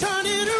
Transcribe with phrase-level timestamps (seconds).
[0.00, 0.59] Come on, say, turn it around.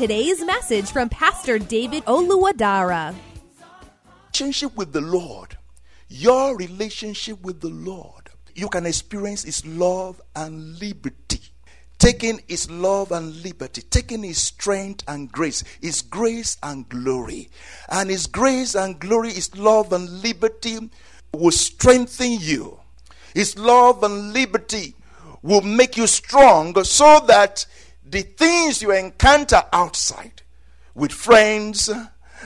[0.00, 3.14] today's message from Pastor David Oluwadara.
[4.32, 5.58] relationship with the Lord,
[6.08, 11.42] your relationship with the Lord, you can experience His love and liberty.
[11.98, 17.50] Taking His love and liberty, taking His strength and grace, His grace and glory.
[17.90, 20.78] And His grace and glory, His love and liberty
[21.34, 22.80] will strengthen you.
[23.34, 24.94] His love and liberty
[25.42, 27.66] will make you strong so that
[28.10, 30.42] the things you encounter outside
[30.94, 31.90] with friends,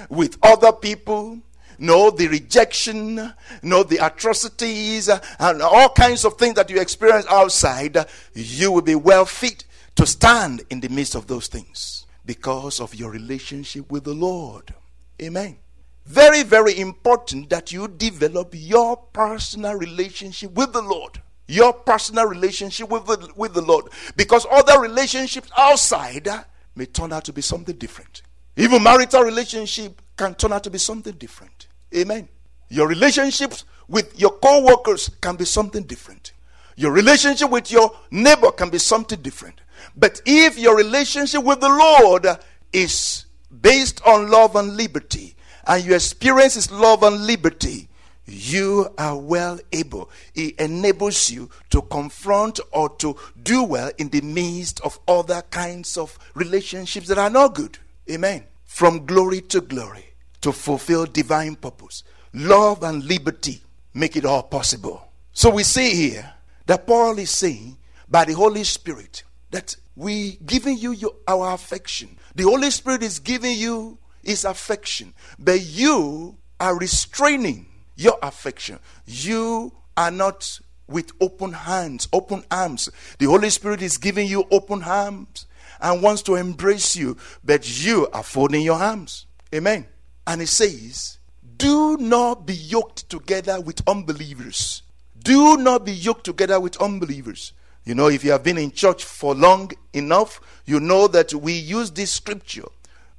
[0.08, 1.38] with other people,
[1.78, 7.96] no, the rejection, no, the atrocities, and all kinds of things that you experience outside,
[8.34, 9.64] you will be well fit
[9.96, 14.74] to stand in the midst of those things because of your relationship with the Lord.
[15.20, 15.58] Amen.
[16.06, 21.22] Very, very important that you develop your personal relationship with the Lord.
[21.46, 23.86] Your personal relationship with the, with the Lord.
[24.16, 26.28] Because other relationships outside
[26.74, 28.22] may turn out to be something different.
[28.56, 31.68] Even marital relationship can turn out to be something different.
[31.94, 32.28] Amen.
[32.68, 36.32] Your relationships with your co-workers can be something different.
[36.76, 39.60] Your relationship with your neighbor can be something different.
[39.96, 42.26] But if your relationship with the Lord
[42.72, 43.26] is
[43.60, 47.88] based on love and liberty, and you experience His love and liberty,
[48.26, 50.10] you are well able.
[50.34, 55.96] It enables you to confront or to do well in the midst of other kinds
[55.96, 57.78] of relationships that are not good.
[58.10, 58.44] Amen.
[58.64, 60.06] From glory to glory
[60.40, 62.02] to fulfill divine purpose.
[62.32, 63.60] Love and liberty
[63.92, 65.08] make it all possible.
[65.32, 66.34] So we see here
[66.66, 67.76] that Paul is saying
[68.08, 72.18] by the Holy Spirit that we giving you your, our affection.
[72.34, 77.66] The Holy Spirit is giving you his affection, but you are restraining
[77.96, 78.78] your affection.
[79.06, 82.88] You are not with open hands, open arms.
[83.18, 85.46] The Holy Spirit is giving you open arms
[85.80, 89.26] and wants to embrace you, but you are folding your arms.
[89.54, 89.86] Amen.
[90.26, 91.18] And it says,
[91.56, 94.82] Do not be yoked together with unbelievers.
[95.22, 97.52] Do not be yoked together with unbelievers.
[97.84, 101.52] You know, if you have been in church for long enough, you know that we
[101.52, 102.68] use this scripture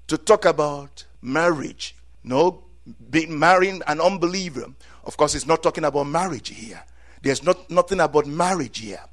[0.08, 1.96] to talk about marriage.
[2.24, 2.65] No,
[3.10, 4.68] being marrying an unbeliever.
[5.04, 6.84] Of course, it's not talking about marriage here.
[7.22, 9.04] There's not nothing about marriage here.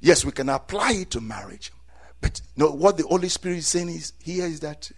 [0.00, 1.72] Yes, we can apply it to marriage.
[2.20, 4.90] But no, what the Holy Spirit is saying is here is that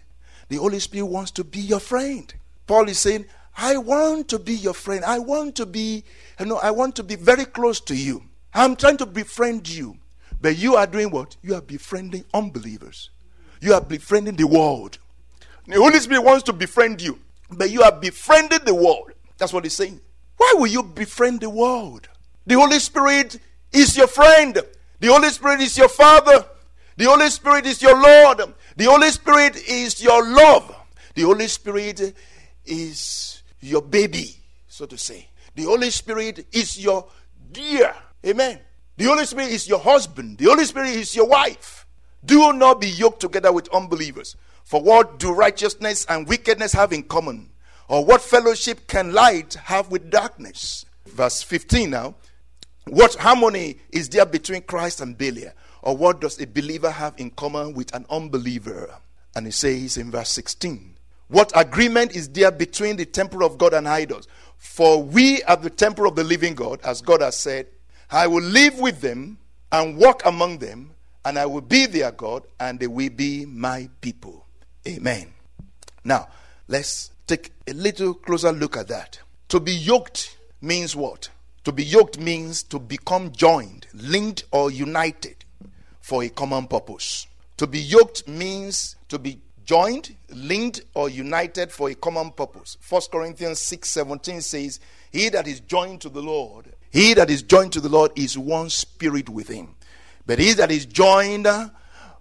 [0.49, 2.33] the Holy Spirit wants to be your friend.
[2.65, 3.25] Paul is saying,
[3.57, 5.03] I want to be your friend.
[5.03, 6.03] I want to be,
[6.39, 8.23] you know, I want to be very close to you.
[8.53, 9.97] I'm trying to befriend you.
[10.39, 11.37] But you are doing what?
[11.41, 13.09] You are befriending unbelievers.
[13.61, 14.99] You are befriending the world.
[15.65, 19.11] The Holy Spirit wants to befriend you, but you are befriending the world.
[19.37, 19.99] That's what he's saying.
[20.37, 22.07] Why will you befriend the world?
[22.45, 23.39] The Holy Spirit
[23.71, 24.57] is your friend.
[24.99, 26.45] The Holy Spirit is your Father.
[26.95, 28.41] The Holy Spirit is your Lord.
[28.75, 30.75] The Holy Spirit is your love.
[31.13, 32.13] The Holy Spirit
[32.65, 34.35] is your baby,
[34.67, 35.27] so to say.
[35.55, 37.07] The Holy Spirit is your
[37.51, 37.93] dear.
[38.25, 38.59] Amen.
[38.97, 40.37] The Holy Spirit is your husband.
[40.37, 41.85] The Holy Spirit is your wife.
[42.25, 44.35] Do not be yoked together with unbelievers.
[44.67, 47.51] For what do righteousness and wickedness have in common?
[47.87, 50.85] Or what fellowship can light have with darkness?
[51.05, 52.15] Verse 15 now.
[52.83, 55.53] What harmony is there between Christ and Belial?
[55.83, 58.93] Or what does a believer have in common with an unbeliever?
[59.37, 60.97] And he says in verse 16,
[61.29, 64.27] What agreement is there between the temple of God and idols?
[64.57, 67.67] For we are the temple of the living God, as God has said,
[68.11, 69.37] I will live with them
[69.71, 70.91] and walk among them,
[71.23, 74.43] and I will be their God, and they will be my people.
[74.87, 75.33] Amen.
[76.05, 76.29] Now,
[76.69, 79.19] let's take a little closer look at that.
[79.49, 81.29] To be yoked means what?
[81.65, 85.43] To be yoked means to become joined, linked, or united
[85.99, 87.27] for a common purpose.
[87.57, 92.77] To be yoked means to be joined, linked, or united for a common purpose.
[92.87, 94.79] 1 Corinthians 6 17 says,
[95.11, 98.37] He that is joined to the Lord, he that is joined to the Lord is
[98.37, 99.75] one spirit with him.
[100.25, 101.47] But he that is joined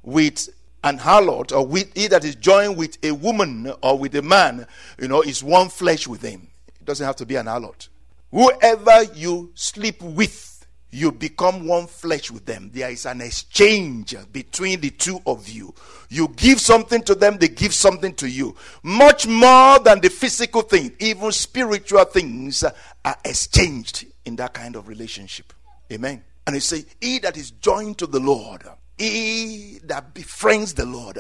[0.02, 0.48] with
[0.84, 4.66] an harlot, or with he that is joined with a woman or with a man,
[5.00, 6.48] you know, is one flesh with him.
[6.68, 7.88] It doesn't have to be an harlot.
[8.30, 12.70] Whoever you sleep with, you become one flesh with them.
[12.72, 15.74] There is an exchange between the two of you.
[16.08, 18.54] You give something to them, they give something to you.
[18.82, 22.64] Much more than the physical thing, even spiritual things
[23.04, 25.52] are exchanged in that kind of relationship.
[25.92, 26.22] Amen.
[26.46, 28.64] And he say, He that is joined to the Lord,
[28.98, 31.18] he that befriends the Lord,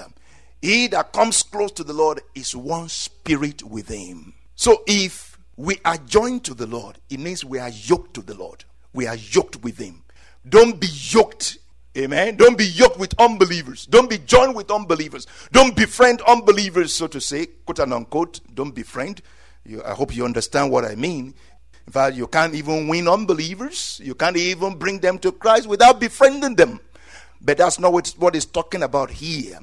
[0.62, 4.34] he that comes close to the Lord is one spirit with him.
[4.54, 8.34] So if we are joined to the Lord, it means we are yoked to the
[8.34, 8.64] Lord.
[8.92, 10.02] We are yoked with him.
[10.48, 11.58] Don't be yoked.
[11.96, 12.36] Amen.
[12.36, 13.86] Don't be yoked with unbelievers.
[13.86, 15.26] Don't be joined with unbelievers.
[15.52, 18.40] Don't befriend unbelievers, so to say, quote and unquote.
[18.54, 19.22] Don't befriend.
[19.64, 21.34] You, I hope you understand what I mean.
[21.86, 24.00] In fact, you can't even win unbelievers.
[24.02, 26.80] You can't even bring them to Christ without befriending them.
[27.40, 29.58] But that's not what, what talking about here.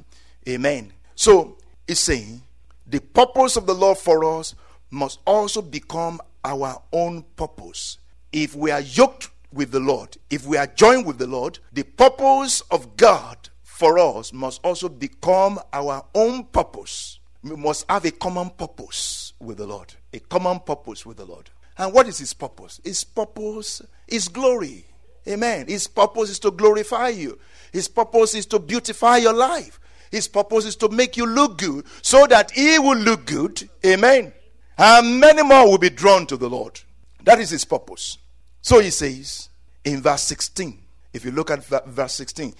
[0.48, 0.92] Amen.
[1.14, 1.56] So
[1.86, 2.42] it's saying
[2.86, 4.54] the purpose of the Lord for us
[4.90, 7.98] must also become our own purpose.
[8.32, 11.84] If we are yoked with the Lord, if we are joined with the Lord, the
[11.84, 17.18] purpose of God for us must also become our own purpose.
[17.42, 19.94] We must have a common purpose with the Lord.
[20.12, 21.50] A common purpose with the Lord.
[21.76, 22.80] And what is his purpose?
[22.84, 24.84] His purpose is glory.
[25.26, 25.66] Amen.
[25.66, 27.38] His purpose is to glorify you.
[27.74, 29.78] His purpose is to beautify your life.
[30.10, 33.68] His purpose is to make you look good so that he will look good.
[33.84, 34.32] Amen.
[34.78, 36.80] And many more will be drawn to the Lord.
[37.24, 38.16] That is his purpose.
[38.62, 39.50] So he says
[39.84, 40.80] in verse 16,
[41.12, 42.54] if you look at verse 16,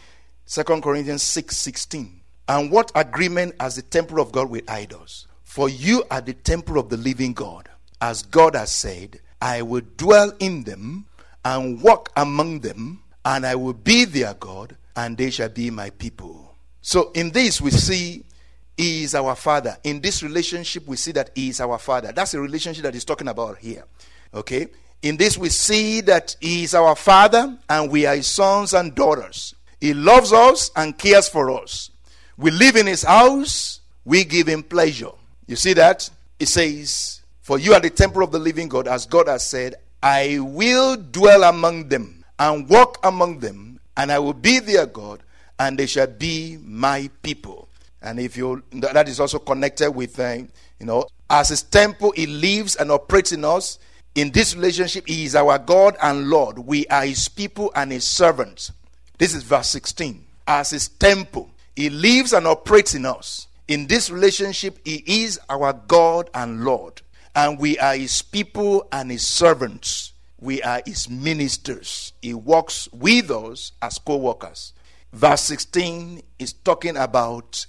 [0.46, 2.20] 2 Corinthians 6 16.
[2.46, 5.26] And what agreement has the temple of God with idols?
[5.44, 7.70] For you are the temple of the living God
[8.04, 11.06] as God has said, I will dwell in them
[11.42, 15.90] and walk among them, and I will be their God, and they shall be my
[15.90, 16.54] people.
[16.80, 18.24] So, in this, we see
[18.76, 19.76] He is our Father.
[19.84, 22.12] In this relationship, we see that He is our Father.
[22.12, 23.84] That's a relationship that He's talking about here.
[24.32, 24.68] Okay?
[25.02, 28.94] In this, we see that He is our Father, and we are His sons and
[28.94, 29.54] daughters.
[29.80, 31.90] He loves us and cares for us.
[32.36, 35.12] We live in His house, we give Him pleasure.
[35.46, 36.08] You see that?
[36.38, 39.74] It says, for you are the temple of the living God, as God has said,
[40.02, 45.22] I will dwell among them and walk among them, and I will be their God,
[45.58, 47.68] and they shall be my people.
[48.02, 50.38] And if you that is also connected with, uh,
[50.78, 53.78] you know, as his temple, he lives and operates in us.
[54.14, 56.58] In this relationship, he is our God and Lord.
[56.58, 58.70] We are his people and his servants.
[59.18, 60.24] This is verse 16.
[60.46, 63.48] As his temple, he lives and operates in us.
[63.66, 67.00] In this relationship, he is our God and Lord
[67.34, 70.12] and we are his people and his servants.
[70.44, 72.12] We are his ministers.
[72.20, 74.74] He works with us as co workers.
[75.10, 77.64] Verse 16 is talking about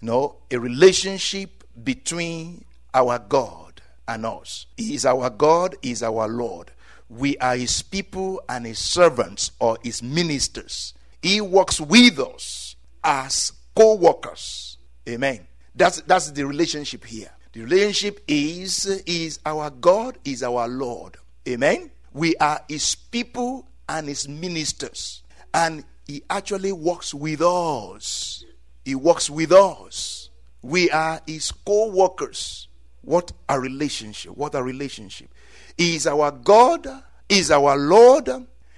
[0.00, 4.66] you know, a relationship between our God and us.
[4.76, 6.70] He is our God, He is our Lord.
[7.08, 10.94] We are His people and His servants or His ministers.
[11.22, 14.78] He works with us as co workers.
[15.08, 15.48] Amen.
[15.74, 17.32] That's, that's the relationship here.
[17.52, 21.16] The relationship is is our God, is our Lord.
[21.48, 21.90] Amen.
[22.12, 25.22] We are his people and his ministers.
[25.54, 28.44] And he actually works with us.
[28.84, 30.30] He works with us.
[30.62, 32.68] We are his co-workers.
[33.02, 34.36] What a relationship.
[34.36, 35.28] What a relationship.
[35.76, 36.86] He is our God,
[37.28, 38.28] he is our Lord.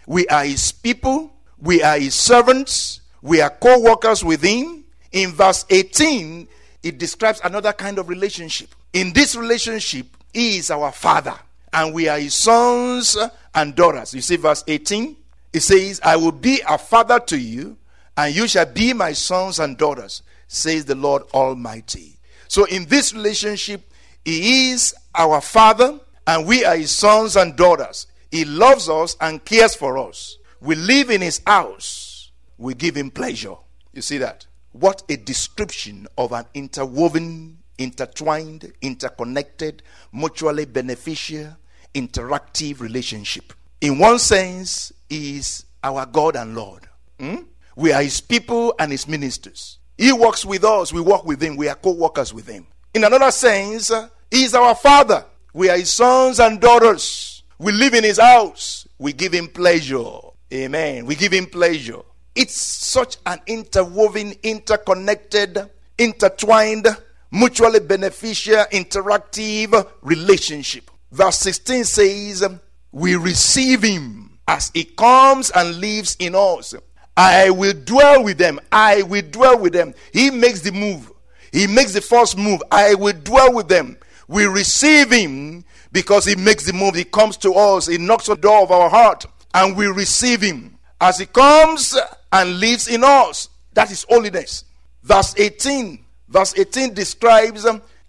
[0.07, 1.33] We are his people.
[1.59, 3.00] We are his servants.
[3.23, 4.85] We are co-workers with him.
[5.12, 6.49] In verse 18,
[6.83, 8.69] it describes another kind of relationship.
[8.93, 11.35] In this relationship, He is our Father,
[11.75, 13.16] and we are His sons
[13.54, 14.14] and daughters.
[14.14, 15.16] You see, verse 18,
[15.52, 17.76] it says, I will be a father to you,
[18.16, 22.19] and you shall be my sons and daughters, says the Lord Almighty.
[22.49, 23.83] So, in this relationship,
[24.25, 28.07] He is our Father, and we are His sons and daughters.
[28.31, 30.38] He loves us and cares for us.
[30.61, 33.57] We live in His house, we give Him pleasure.
[33.93, 34.47] You see that?
[34.73, 41.57] What a description of an interwoven, intertwined, interconnected, mutually beneficial,
[41.95, 43.53] interactive relationship.
[43.81, 46.89] In one sense, it is our God and Lord.
[47.19, 47.37] Hmm?
[47.77, 49.79] We are His people and His ministers.
[49.97, 52.67] He works with us, we work with Him, we are co workers with Him.
[52.93, 53.91] In another sense,
[54.31, 55.25] He is our Father.
[55.53, 57.43] We are His sons and daughters.
[57.59, 58.87] We live in His house.
[58.99, 60.05] We give Him pleasure.
[60.53, 61.07] Amen.
[61.07, 62.01] We give Him pleasure.
[62.35, 66.89] It's such an interwoven, interconnected, intertwined,
[67.31, 70.91] mutually beneficial, interactive relationship.
[71.14, 72.44] Verse 16 says,
[72.90, 76.75] We receive Him as He comes and lives in us.
[77.16, 78.59] I will dwell with them.
[78.73, 79.94] I will dwell with them.
[80.12, 81.12] He makes the move.
[81.52, 82.61] He makes the first move.
[82.73, 83.97] I will dwell with them.
[84.26, 86.97] We receive Him because He makes the move.
[86.97, 87.87] He comes to us.
[87.87, 91.97] He knocks on the door of our heart and we receive Him as He comes
[92.33, 93.50] and lives in us.
[93.75, 94.64] That is holiness.
[95.04, 96.04] Verse 18.
[96.28, 97.64] Verse 18 describes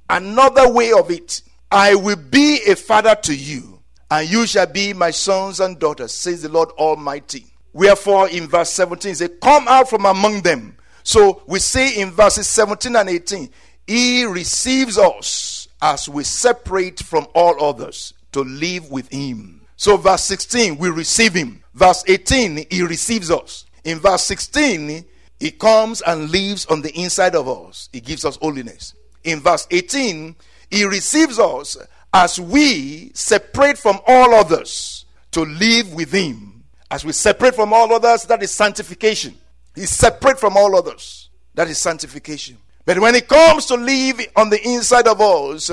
[0.10, 1.44] another way of it.
[1.72, 3.80] I will be a father to you,
[4.12, 7.46] and you shall be my sons and daughters, says the Lord Almighty.
[7.74, 10.78] Wherefore, in verse 17, it Come out from among them.
[11.04, 13.50] So we see in verses 17 and 18,
[13.86, 19.62] He receives us as we separate from all others to live with Him.
[19.78, 21.64] So, verse 16, we receive Him.
[21.74, 23.66] Verse 18, He receives us.
[23.84, 25.06] In verse 16,
[25.40, 27.90] He comes and lives on the inside of us.
[27.92, 28.94] He gives us holiness.
[29.24, 30.36] In verse 18,
[30.70, 31.78] He receives us
[32.14, 36.56] as we separate from all others to live with Him
[36.92, 39.36] as we separate from all others, that is sanctification.
[39.74, 41.30] He's separate from all others.
[41.56, 42.58] That is sanctification.
[42.86, 45.72] But when it comes to live on the inside of us,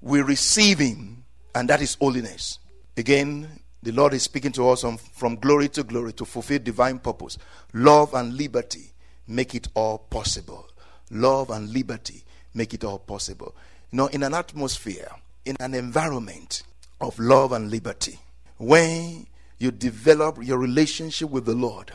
[0.00, 2.58] we receive Him, and that is holiness.
[2.96, 3.48] Again,
[3.82, 7.38] the Lord is speaking to us from glory to glory to fulfill divine purpose.
[7.72, 8.92] Love and liberty
[9.28, 10.68] make it all possible.
[11.10, 13.54] Love and liberty make it all possible.
[13.90, 15.10] You know, in an atmosphere,
[15.44, 16.62] in an environment
[17.00, 18.18] of love and liberty,
[18.58, 19.26] when
[19.58, 21.92] you develop your relationship with the Lord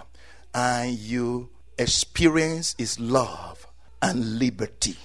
[0.54, 3.66] and you experience His love
[4.02, 4.98] and liberty.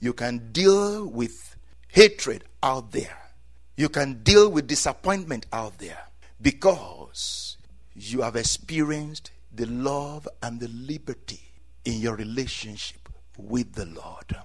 [0.00, 1.56] You can deal with
[1.88, 3.18] hatred out there.
[3.76, 6.06] You can deal with disappointment out there
[6.40, 7.56] because
[7.94, 11.40] you have experienced the love and the liberty
[11.84, 14.36] in your relationship with the Lord.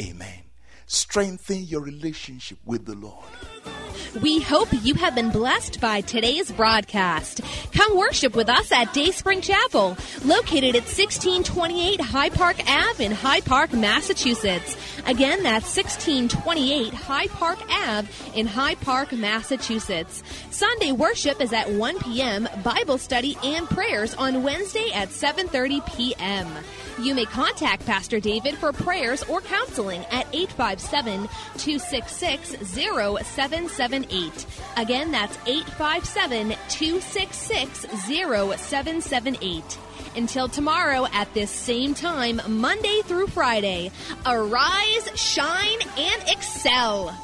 [0.00, 0.42] Amen.
[0.86, 3.24] Strengthen your relationship with the Lord.
[4.22, 7.40] We hope you have been blessed by today's broadcast.
[7.74, 13.44] Come worship with us at Dayspring Chapel, located at 1628 Hyde Park Ave in Hyde
[13.44, 14.76] Park, Massachusetts.
[15.06, 20.22] Again, that's 1628 Hyde Park Ave in Hyde Park, Massachusetts.
[20.50, 26.46] Sunday worship is at 1 p.m., Bible study and prayers on Wednesday at 7:30 p.m.
[27.00, 31.28] You may contact Pastor David for prayers or counseling at 857
[31.58, 34.46] 266 0778.
[34.76, 37.36] Again, that's 857 266
[37.72, 39.78] 0778.
[40.16, 43.90] Until tomorrow at this same time, Monday through Friday,
[44.24, 47.23] arise, shine, and excel.